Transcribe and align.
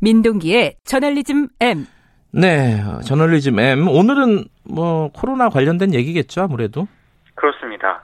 민동기의 0.00 0.76
저널리즘 0.84 1.48
M. 1.60 1.86
네, 2.32 2.82
저널리즘 3.06 3.58
M. 3.58 3.88
오늘은 3.88 4.44
뭐 4.64 5.10
코로나 5.12 5.48
관련된 5.48 5.94
얘기겠죠, 5.94 6.42
아무래도. 6.42 6.86
그렇습니다. 7.34 8.02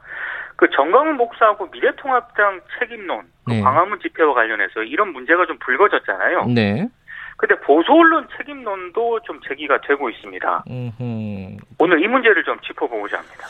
그 0.57 0.67
정광훈 0.75 1.17
목사하고 1.17 1.69
미래통합당 1.71 2.61
책임론, 2.79 3.27
그 3.45 3.53
네. 3.53 3.61
광화문 3.61 4.01
집회와 4.01 4.35
관련해서 4.35 4.83
이런 4.83 5.13
문제가 5.13 5.47
좀 5.47 5.59
불거졌잖아요. 5.59 6.47
네. 6.47 6.89
근데 7.37 7.55
보수 7.61 7.93
언론 7.93 8.27
책임론도 8.39 9.21
좀 9.25 9.39
제기가 9.47 9.79
되고 9.87 10.09
있습니다. 10.09 10.65
음흠. 10.69 11.57
오늘 11.79 12.03
이 12.03 12.09
문제를 12.09 12.43
좀 12.45 12.59
짚어보고자 12.61 13.19
합니다. 13.19 13.47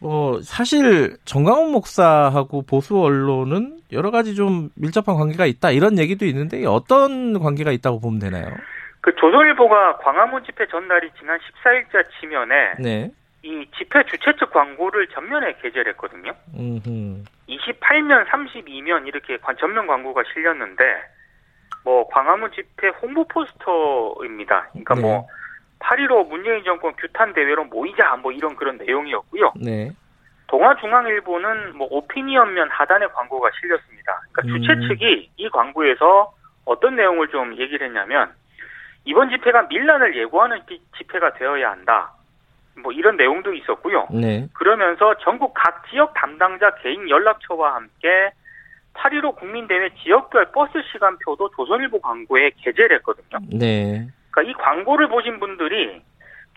뭐 0.00 0.40
사실 0.42 1.16
정강훈 1.24 1.70
목사하고 1.70 2.62
보수 2.62 3.00
언론은 3.00 3.77
여러 3.92 4.10
가지 4.10 4.34
좀 4.34 4.70
밀접한 4.76 5.16
관계가 5.16 5.46
있다 5.46 5.70
이런 5.70 5.98
얘기도 5.98 6.26
있는데 6.26 6.64
어떤 6.66 7.38
관계가 7.40 7.70
있다고 7.72 8.00
보면 8.00 8.18
되나요? 8.18 8.54
그 9.00 9.14
조선일보가 9.14 9.98
광화문 9.98 10.44
집회 10.44 10.66
전날이 10.66 11.08
지난 11.18 11.38
14일자 11.38 12.04
지면에 12.20 12.54
네. 12.78 13.10
이 13.42 13.64
집회 13.78 14.02
주최 14.04 14.32
측 14.38 14.50
광고를 14.52 15.06
전면에 15.08 15.54
게재를 15.62 15.92
했거든요. 15.92 16.32
음흠. 16.54 17.22
28면, 17.48 18.26
32면 18.26 19.06
이렇게 19.06 19.38
관- 19.38 19.56
전면 19.58 19.86
광고가 19.86 20.22
실렸는데 20.34 20.84
뭐 21.84 22.06
광화문 22.08 22.50
집회 22.52 22.88
홍보 23.00 23.24
포스터입니다. 23.28 24.68
그러니까 24.72 24.94
네. 24.96 25.02
뭐8.15 25.02 26.28
문재인 26.28 26.62
정권 26.64 26.92
규탄 26.98 27.32
대회로 27.32 27.64
모이자 27.64 28.16
뭐 28.16 28.32
이런 28.32 28.54
그런 28.56 28.76
내용이었고요. 28.78 29.52
네. 29.62 29.92
동아중앙일보는 30.48 31.76
뭐 31.76 31.86
오피니언면 31.90 32.68
하단에 32.70 33.06
광고가 33.08 33.50
실렸습니다. 33.60 34.20
그러니까 34.32 34.58
주최 34.58 34.72
음. 34.74 34.88
측이 34.88 35.30
이 35.36 35.48
광고에서 35.50 36.32
어떤 36.64 36.96
내용을 36.96 37.28
좀 37.28 37.54
얘기를 37.56 37.86
했냐면 37.86 38.32
이번 39.04 39.30
집회가 39.30 39.62
밀란을 39.62 40.16
예고하는 40.16 40.64
기- 40.66 40.82
집회가 40.96 41.32
되어야 41.34 41.70
한다. 41.70 42.12
뭐 42.82 42.92
이런 42.92 43.16
내용도 43.16 43.52
있었고요. 43.54 44.06
네. 44.10 44.46
그러면서 44.54 45.14
전국 45.18 45.52
각 45.54 45.82
지역 45.90 46.14
담당자 46.14 46.70
개인 46.76 47.08
연락처와 47.08 47.74
함께 47.74 48.30
8.15 48.94 49.36
국민대회 49.36 49.90
지역별 50.02 50.52
버스 50.52 50.80
시간표도 50.92 51.50
조선일보 51.56 52.00
광고에 52.00 52.50
게재를 52.58 52.96
했거든요. 52.96 53.38
네. 53.52 54.06
그러니까 54.30 54.42
이 54.50 54.54
광고를 54.62 55.08
보신 55.08 55.38
분들이 55.40 56.02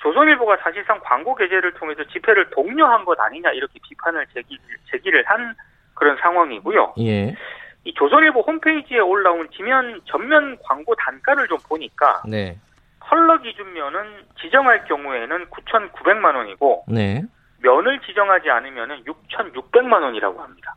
조선일보가 0.01 0.57
사실상 0.63 0.99
광고 1.03 1.35
게재를 1.35 1.73
통해서 1.73 2.03
집회를 2.05 2.49
독려한 2.49 3.05
것 3.05 3.19
아니냐 3.19 3.51
이렇게 3.51 3.79
비판을 3.87 4.25
제기, 4.33 4.57
제기를 4.91 5.23
한 5.27 5.55
그런 5.93 6.17
상황이고요. 6.21 6.95
예. 6.99 7.35
이 7.83 7.93
조선일보 7.93 8.41
홈페이지에 8.41 8.99
올라온 8.99 9.47
지면 9.55 10.01
전면 10.05 10.57
광고 10.63 10.95
단가를 10.95 11.47
좀 11.47 11.57
보니까 11.67 12.23
네. 12.27 12.57
컬러 12.99 13.41
기준면은 13.41 14.23
지정할 14.41 14.85
경우에는 14.85 15.47
9,900만 15.47 16.35
원이고 16.35 16.85
네. 16.87 17.23
면을 17.61 17.99
지정하지 18.01 18.49
않으면은 18.49 19.03
6,600만 19.03 20.01
원이라고 20.01 20.41
합니다. 20.41 20.75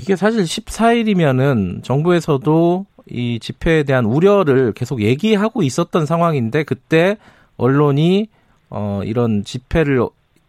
이게 0.00 0.16
사실 0.16 0.42
14일이면은 0.42 1.82
정부에서도 1.82 2.86
이 3.06 3.38
집회에 3.38 3.84
대한 3.84 4.04
우려를 4.04 4.72
계속 4.72 5.00
얘기하고 5.00 5.62
있었던 5.62 6.06
상황인데 6.06 6.64
그때 6.64 7.16
언론이 7.56 8.28
어 8.70 9.00
이런 9.04 9.44
집회를 9.44 10.06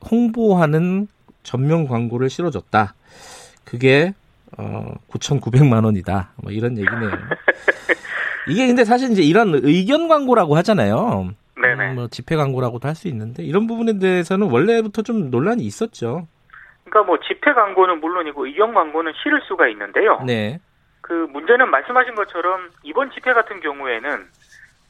홍보하는 0.10 1.08
전면 1.44 1.88
광고를 1.88 2.30
실어줬다. 2.30 2.94
그게 3.64 4.14
어 4.58 4.94
9,900만 5.10 5.86
원이다. 5.86 6.32
뭐 6.38 6.52
이런 6.52 6.78
얘기네요. 6.78 7.12
이게 8.48 8.68
근데 8.68 8.84
사실 8.84 9.12
이제 9.12 9.22
이런 9.24 9.54
의견 9.64 10.08
광고라고 10.08 10.56
하잖아요. 10.58 11.32
네네. 11.62 11.90
음, 11.92 11.96
뭐 11.96 12.08
집회 12.08 12.36
광고라고도 12.36 12.88
할 12.88 12.96
수 12.96 13.08
있는데 13.08 13.44
이런 13.44 13.66
부분에 13.68 13.98
대해서는 14.00 14.50
원래부터 14.50 15.02
좀 15.02 15.32
논란이 15.32 15.64
있었죠. 15.64 16.28
그러니까 16.84 17.04
뭐 17.08 17.18
집회 17.28 17.54
광고는 17.54 18.00
물론이고 18.02 18.46
의견 18.46 18.74
광고는 18.74 19.14
실을 19.24 19.42
수가 19.48 19.68
있는데요. 19.70 20.22
네. 20.26 20.60
그 21.02 21.14
문제는 21.32 21.70
말씀하신 21.70 22.16
것처럼 22.16 22.70
이번 22.84 23.12
집회 23.12 23.34
같은 23.34 23.60
경우에는 23.62 24.28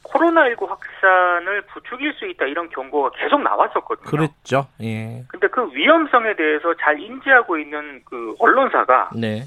코로나19 0.06 0.68
확산을 0.68 1.62
부추길 1.72 2.12
수 2.14 2.26
있다 2.26 2.46
이런 2.46 2.68
경고가 2.70 3.10
계속 3.18 3.42
나왔었거든요. 3.42 4.08
그랬죠. 4.08 4.66
예. 4.82 5.24
근데 5.28 5.48
그 5.48 5.68
위험성에 5.72 6.34
대해서 6.36 6.74
잘 6.80 6.98
인지하고 7.00 7.58
있는 7.58 8.02
그 8.04 8.34
언론사가 8.38 9.10
네. 9.14 9.42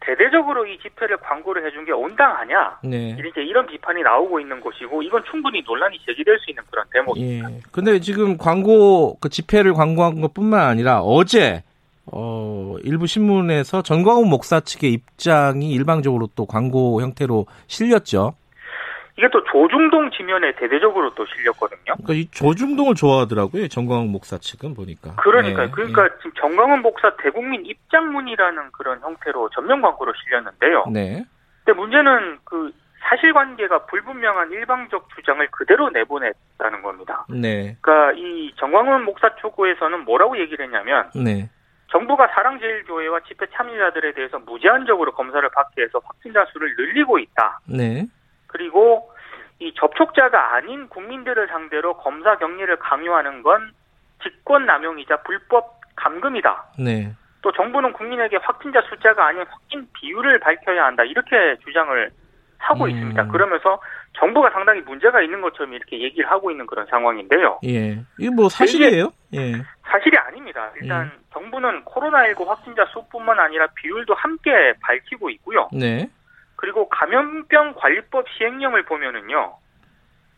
대대적으로 0.00 0.66
이 0.66 0.78
집회를 0.78 1.16
광고를 1.16 1.66
해준 1.66 1.84
게 1.84 1.90
온당하냐 1.90 2.78
네. 2.84 3.16
이제 3.18 3.42
이런 3.42 3.66
비판이 3.66 4.02
나오고 4.02 4.38
있는 4.38 4.60
것이고 4.60 5.02
이건 5.02 5.24
충분히 5.28 5.62
논란이 5.66 5.98
제기될 6.06 6.38
수 6.38 6.50
있는 6.50 6.62
그런 6.70 6.86
대목입니다. 6.92 7.50
예. 7.50 7.60
근데 7.72 7.98
지금 7.98 8.36
광고 8.38 9.16
그 9.20 9.28
집회를 9.28 9.74
광고한 9.74 10.20
것뿐만 10.20 10.60
아니라 10.60 11.00
어제 11.00 11.64
어 12.12 12.76
일부 12.84 13.08
신문에서 13.08 13.82
전광훈 13.82 14.28
목사 14.28 14.60
측의 14.60 14.92
입장이 14.92 15.72
일방적으로 15.72 16.28
또 16.36 16.46
광고 16.46 17.02
형태로 17.02 17.46
실렸죠. 17.66 18.34
이게 19.18 19.28
또 19.32 19.42
조중동 19.44 20.10
지면에 20.10 20.52
대대적으로 20.56 21.14
또 21.14 21.24
실렸거든요. 21.24 21.80
그러니까 21.84 22.12
이 22.12 22.28
조중동을 22.30 22.94
좋아하더라고요. 22.94 23.68
전광훈 23.68 24.12
목사 24.12 24.36
측은 24.36 24.74
보니까. 24.74 25.16
그러니까요. 25.16 25.68
예, 25.68 25.70
그러니까 25.70 26.08
지금 26.18 26.32
정광훈 26.38 26.82
목사 26.82 27.16
대국민 27.16 27.64
입장문이라는 27.64 28.72
그런 28.72 29.00
형태로 29.00 29.48
전면 29.54 29.80
광고로 29.80 30.12
실렸는데요. 30.22 30.84
예. 30.88 30.92
네. 30.92 31.24
근데 31.64 31.80
문제는 31.80 32.38
그 32.44 32.70
사실관계가 33.08 33.86
불분명한 33.86 34.50
일방적 34.52 35.08
주장을 35.14 35.46
그대로 35.50 35.88
내보냈다는 35.90 36.82
겁니다. 36.82 37.24
네. 37.30 37.76
그러니까 37.80 38.12
이 38.18 38.52
정광훈 38.56 39.04
목사 39.04 39.34
추구에서는 39.36 40.04
뭐라고 40.04 40.38
얘기를 40.38 40.64
했냐면 40.64 41.10
네. 41.14 41.48
정부가 41.88 42.28
사랑제일교회와 42.34 43.20
집회 43.28 43.46
참여자들에 43.46 44.12
대해서 44.12 44.38
무제한적으로 44.40 45.12
검사를 45.12 45.48
받게 45.48 45.82
해서 45.82 46.00
확진자 46.04 46.44
수를 46.52 46.74
늘리고 46.76 47.18
있다. 47.18 47.60
네. 47.66 48.06
그리고 48.56 49.10
이 49.58 49.72
접촉자가 49.74 50.54
아닌 50.54 50.88
국민들을 50.88 51.46
상대로 51.48 51.96
검사 51.98 52.36
격리를 52.36 52.74
강요하는 52.78 53.42
건 53.42 53.72
직권 54.22 54.64
남용이자 54.64 55.22
불법 55.22 55.80
감금이다. 55.94 56.64
네. 56.78 57.12
또 57.42 57.52
정부는 57.52 57.92
국민에게 57.92 58.38
확진자 58.42 58.80
숫자가 58.88 59.26
아닌 59.26 59.44
확진 59.48 59.86
비율을 59.92 60.40
밝혀야 60.40 60.86
한다. 60.86 61.04
이렇게 61.04 61.56
주장을 61.64 62.10
하고 62.58 62.84
음. 62.84 62.90
있습니다. 62.90 63.26
그러면서 63.28 63.78
정부가 64.18 64.50
상당히 64.50 64.80
문제가 64.80 65.20
있는 65.20 65.42
것처럼 65.42 65.74
이렇게 65.74 66.00
얘기를 66.00 66.28
하고 66.30 66.50
있는 66.50 66.66
그런 66.66 66.86
상황인데요. 66.86 67.60
예. 67.64 67.98
이게 68.18 68.30
뭐 68.30 68.48
사실이에요? 68.48 69.10
예. 69.34 69.52
사실이 69.86 70.16
아닙니다. 70.16 70.70
일단 70.80 71.12
정부는 71.32 71.84
코로나19 71.84 72.46
확진자 72.46 72.86
수뿐만 72.86 73.38
아니라 73.38 73.66
비율도 73.76 74.14
함께 74.14 74.50
밝히고 74.80 75.28
있고요. 75.30 75.68
네. 75.72 76.08
그리고 76.56 76.88
감염병 76.88 77.74
관리법 77.76 78.26
시행령을 78.36 78.84
보면은요. 78.84 79.58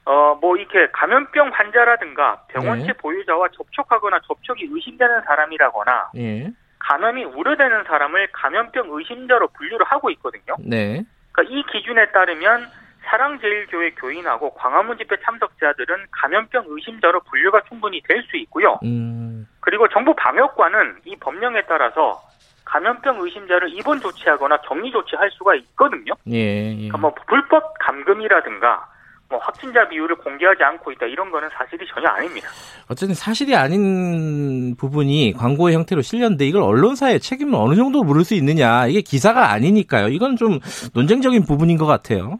어, 0.05 0.35
뭐, 0.41 0.57
이렇게 0.57 0.89
감염병 0.93 1.51
환자라든가 1.53 2.43
병원체 2.49 2.87
네. 2.87 2.93
보유자와 2.95 3.49
접촉하거나 3.53 4.21
접촉이 4.27 4.63
의심되는 4.71 5.23
사람이라거나 5.23 6.11
예. 6.17 6.51
감염이 6.79 7.25
우려되는 7.25 7.85
사람을 7.85 8.29
감염병 8.33 8.87
의심자로 8.89 9.49
분류를 9.49 9.85
하고 9.85 10.11
있거든요. 10.11 10.57
네. 10.61 11.05
그러니까 11.33 11.55
이 11.55 11.63
기준에 11.71 12.07
따르면 12.11 12.71
사랑제일교회 13.05 13.91
교인하고 13.93 14.55
광화문 14.55 14.97
집회 14.97 15.17
참석자들은 15.23 16.07
감염병 16.11 16.65
의심자로 16.69 17.21
분류가 17.21 17.63
충분히 17.69 18.01
될 18.03 18.23
수 18.31 18.37
있고요. 18.39 18.79
음. 18.85 19.47
그리고 19.61 19.89
정부 19.89 20.15
방역관은 20.15 21.01
이 21.05 21.17
법령에 21.17 21.63
따라서 21.69 22.21
감염병 22.69 23.21
의심자를 23.21 23.75
입원 23.75 24.01
조치하거나 24.01 24.59
격리 24.59 24.91
조치할 24.91 25.31
수가 25.33 25.55
있거든요. 25.57 26.13
예. 26.31 26.71
예. 26.73 26.75
그러니까 26.75 26.99
뭐 26.99 27.15
불법 27.27 27.75
감금이라든가 27.79 28.87
뭐 29.31 29.39
확진자 29.39 29.87
비율을 29.89 30.17
공개하지 30.17 30.63
않고 30.63 30.93
있다 30.93 31.07
이런 31.07 31.31
거는 31.31 31.49
사실이 31.53 31.87
전혀 31.93 32.09
아닙니다. 32.09 32.49
어쨌든 32.91 33.15
사실이 33.15 33.55
아닌 33.57 34.75
부분이 34.77 35.35
광고의 35.39 35.75
형태로 35.75 36.01
실렸는데 36.03 36.47
이걸 36.47 36.63
언론사의 36.63 37.21
책임을 37.21 37.55
어느 37.55 37.75
정도 37.75 38.03
물을 38.03 38.25
수 38.25 38.35
있느냐 38.35 38.87
이게 38.87 39.01
기사가 39.03 39.51
아니니까요. 39.53 40.09
이건 40.09 40.37
좀 40.37 40.61
논쟁적인 40.95 41.45
부분인 41.45 41.77
것 41.77 41.87
같아요. 41.87 42.39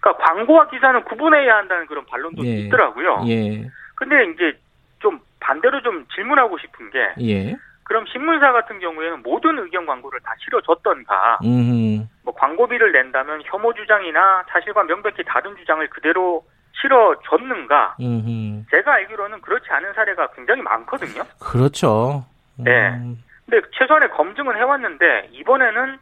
그러니까 0.00 0.24
광고와 0.24 0.68
기사는 0.68 1.02
구분해야 1.04 1.56
한다는 1.56 1.86
그런 1.86 2.04
반론도 2.06 2.44
예. 2.44 2.50
있더라고요. 2.60 3.24
예, 3.28 3.68
근데 3.94 4.16
이제 4.34 4.58
좀 4.98 5.18
반대로 5.40 5.80
좀 5.82 6.04
질문하고 6.14 6.58
싶은 6.58 6.90
게 6.90 6.98
예, 7.22 7.56
그럼 7.92 8.06
신문사 8.06 8.52
같은 8.52 8.80
경우에는 8.80 9.22
모든 9.22 9.58
의견 9.58 9.84
광고를 9.84 10.18
다 10.20 10.32
실어줬던가 10.42 11.40
음, 11.44 12.08
뭐 12.22 12.32
광고비를 12.32 12.90
낸다면 12.90 13.42
혐오 13.44 13.74
주장이나 13.74 14.44
사실과 14.48 14.82
명백히 14.84 15.22
다른 15.26 15.54
주장을 15.58 15.86
그대로 15.90 16.42
실어줬는가 16.80 17.96
음, 18.00 18.64
제가 18.70 18.94
알기로는 18.94 19.42
그렇지 19.42 19.66
않은 19.68 19.92
사례가 19.92 20.28
굉장히 20.28 20.62
많거든요. 20.62 21.22
그렇죠. 21.38 22.24
네. 22.56 22.88
음, 22.92 23.22
근데 23.44 23.60
최소한의 23.78 24.08
검증은 24.12 24.56
해왔는데 24.56 25.28
이번에는 25.32 25.98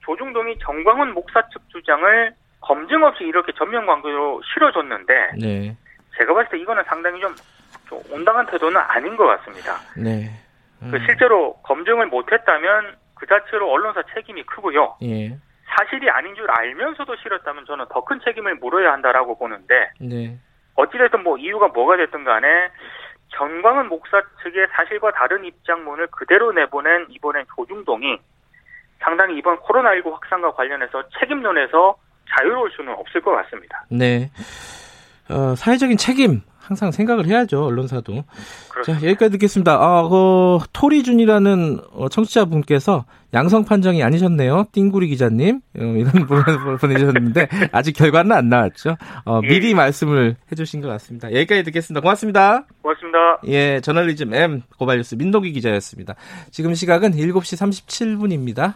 조중동이 0.00 0.58
정광훈 0.60 1.12
목사 1.12 1.42
측 1.50 1.60
주장을 1.68 2.32
검증 2.62 3.04
없이 3.04 3.24
이렇게 3.24 3.52
전면 3.52 3.84
광고로 3.84 4.40
실어줬는데 4.50 5.32
네. 5.42 5.76
제가 6.16 6.32
봤을 6.32 6.48
때 6.52 6.58
이거는 6.58 6.82
상당히 6.86 7.20
좀, 7.20 7.34
좀 7.86 8.00
온당한 8.10 8.46
태도는 8.46 8.80
아닌 8.80 9.14
것 9.14 9.26
같습니다. 9.26 9.76
네. 9.94 10.30
음, 10.84 10.90
그 10.90 10.98
실제로 11.06 11.54
검증을 11.62 12.06
못했다면 12.06 12.96
그 13.14 13.26
자체로 13.26 13.70
언론사 13.70 14.02
책임이 14.14 14.42
크고요. 14.44 14.96
예. 15.02 15.36
사실이 15.76 16.08
아닌 16.10 16.34
줄 16.34 16.48
알면서도 16.50 17.16
실었다면 17.16 17.64
저는 17.66 17.86
더 17.90 18.04
큰 18.04 18.20
책임을 18.24 18.56
물어야 18.56 18.92
한다라고 18.92 19.38
보는데 19.38 19.90
네. 20.00 20.38
어찌됐든 20.76 21.22
뭐 21.22 21.36
이유가 21.38 21.68
뭐가 21.68 21.96
됐든 21.96 22.22
간에 22.24 22.46
전광훈 23.36 23.88
목사 23.88 24.22
측의 24.42 24.68
사실과 24.72 25.10
다른 25.12 25.44
입장문을 25.44 26.08
그대로 26.08 26.52
내보낸 26.52 27.06
이번엔 27.08 27.46
조중동이 27.56 28.18
상당히 29.00 29.36
이번 29.38 29.56
코로나19 29.60 30.12
확산과 30.12 30.52
관련해서 30.52 31.02
책임론에서 31.18 31.96
자유로울 32.36 32.70
수는 32.72 32.92
없을 32.94 33.20
것 33.22 33.32
같습니다. 33.32 33.84
네. 33.90 34.30
어, 35.30 35.54
사회적인 35.56 35.96
책임 35.96 36.42
항상 36.66 36.90
생각을 36.90 37.26
해야죠 37.26 37.64
언론사도. 37.64 38.24
그렇습니다. 38.70 39.00
자 39.00 39.06
여기까지 39.08 39.32
듣겠습니다. 39.32 39.74
아, 39.74 40.08
그 40.08 40.58
토리준이라는 40.72 41.80
어, 41.92 42.08
청취자분께서 42.08 43.04
양성 43.34 43.64
판정이 43.64 44.02
아니셨네요. 44.02 44.66
띵구리 44.72 45.08
기자님 45.08 45.60
어, 45.78 45.82
이런 45.82 46.10
분 46.26 46.42
보내주셨는데 46.80 47.48
아직 47.72 47.92
결과는 47.92 48.32
안 48.32 48.48
나왔죠. 48.48 48.96
어, 49.26 49.40
예. 49.44 49.48
미리 49.48 49.74
말씀을 49.74 50.36
해주신 50.50 50.80
것 50.80 50.88
같습니다. 50.88 51.32
여기까지 51.32 51.64
듣겠습니다. 51.64 52.00
고맙습니다. 52.00 52.66
고맙습니다. 52.80 53.40
예, 53.46 53.80
저널리즘 53.80 54.32
M 54.32 54.62
고발뉴스 54.78 55.16
민동기 55.16 55.52
기자였습니다. 55.52 56.14
지금 56.50 56.74
시각은 56.74 57.12
7시 57.12 57.86
37분입니다. 57.86 58.74